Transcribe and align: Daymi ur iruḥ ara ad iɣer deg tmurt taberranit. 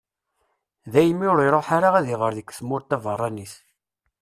Daymi 0.93 1.25
ur 1.31 1.39
iruḥ 1.45 1.67
ara 1.77 1.89
ad 1.95 2.07
iɣer 2.13 2.31
deg 2.37 2.47
tmurt 2.57 2.87
taberranit. 2.89 3.53